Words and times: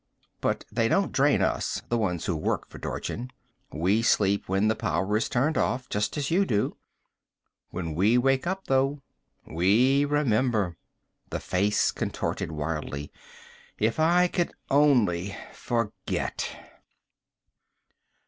But 0.39 0.65
they 0.71 0.87
don't 0.87 1.11
drain 1.11 1.43
us, 1.43 1.83
the 1.89 1.97
ones 1.99 2.23
of 2.23 2.23
us 2.23 2.25
who 2.25 2.35
work 2.37 2.67
for 2.67 2.79
Dorchin. 2.79 3.29
We 3.71 4.01
sleep 4.01 4.49
when 4.49 4.67
the 4.67 4.73
power 4.75 5.15
is 5.15 5.29
turned 5.29 5.59
off, 5.59 5.87
just 5.89 6.17
as 6.17 6.31
you 6.31 6.43
do. 6.43 6.75
When 7.69 7.93
we 7.93 8.17
wake 8.17 8.47
up, 8.47 8.65
though, 8.65 9.03
we 9.45 10.03
remember." 10.05 10.75
The 11.29 11.39
face 11.39 11.91
contorted 11.91 12.51
wildly. 12.51 13.11
"If 13.77 13.99
I 13.99 14.27
could 14.27 14.53
only 14.71 15.37
forget!" 15.53 16.49